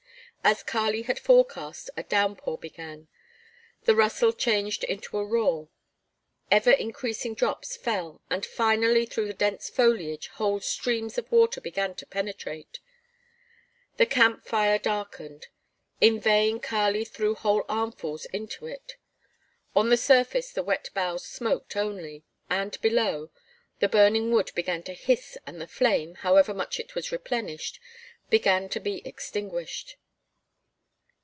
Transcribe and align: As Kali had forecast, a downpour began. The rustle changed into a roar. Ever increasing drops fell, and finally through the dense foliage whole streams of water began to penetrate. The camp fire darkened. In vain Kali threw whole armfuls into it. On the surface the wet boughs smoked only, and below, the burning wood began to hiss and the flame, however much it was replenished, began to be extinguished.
As 0.43 0.63
Kali 0.63 1.03
had 1.03 1.19
forecast, 1.19 1.91
a 1.95 2.01
downpour 2.01 2.57
began. 2.57 3.07
The 3.83 3.93
rustle 3.93 4.33
changed 4.33 4.83
into 4.83 5.19
a 5.19 5.23
roar. 5.23 5.69
Ever 6.49 6.71
increasing 6.71 7.35
drops 7.35 7.77
fell, 7.77 8.21
and 8.27 8.43
finally 8.43 9.05
through 9.05 9.27
the 9.27 9.33
dense 9.35 9.69
foliage 9.69 10.29
whole 10.29 10.59
streams 10.59 11.19
of 11.19 11.31
water 11.31 11.61
began 11.61 11.93
to 11.93 12.07
penetrate. 12.07 12.79
The 13.97 14.07
camp 14.07 14.43
fire 14.43 14.79
darkened. 14.79 15.45
In 16.01 16.19
vain 16.19 16.59
Kali 16.59 17.05
threw 17.05 17.35
whole 17.35 17.63
armfuls 17.69 18.25
into 18.33 18.65
it. 18.65 18.95
On 19.75 19.89
the 19.89 19.95
surface 19.95 20.51
the 20.51 20.63
wet 20.63 20.89
boughs 20.95 21.23
smoked 21.23 21.75
only, 21.75 22.23
and 22.49 22.81
below, 22.81 23.29
the 23.77 23.87
burning 23.87 24.31
wood 24.31 24.51
began 24.55 24.81
to 24.83 24.93
hiss 24.95 25.37
and 25.45 25.61
the 25.61 25.67
flame, 25.67 26.15
however 26.15 26.51
much 26.55 26.79
it 26.79 26.95
was 26.95 27.11
replenished, 27.11 27.79
began 28.31 28.69
to 28.69 28.79
be 28.79 29.05
extinguished. 29.07 29.97